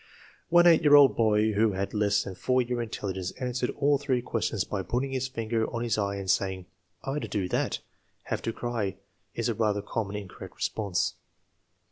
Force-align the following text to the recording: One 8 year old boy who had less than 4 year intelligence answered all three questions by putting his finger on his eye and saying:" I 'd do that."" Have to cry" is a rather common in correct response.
One 0.49 0.65
8 0.65 0.81
year 0.81 0.95
old 0.95 1.15
boy 1.15 1.51
who 1.51 1.73
had 1.73 1.93
less 1.93 2.23
than 2.23 2.33
4 2.33 2.63
year 2.63 2.81
intelligence 2.81 3.29
answered 3.39 3.69
all 3.69 3.99
three 3.99 4.19
questions 4.23 4.63
by 4.63 4.81
putting 4.81 5.11
his 5.11 5.27
finger 5.27 5.71
on 5.71 5.83
his 5.83 5.95
eye 5.95 6.15
and 6.15 6.27
saying:" 6.27 6.65
I 7.03 7.19
'd 7.19 7.29
do 7.29 7.47
that."" 7.49 7.77
Have 8.31 8.41
to 8.41 8.51
cry" 8.51 8.95
is 9.35 9.47
a 9.47 9.53
rather 9.53 9.83
common 9.83 10.15
in 10.15 10.27
correct 10.27 10.55
response. 10.55 11.13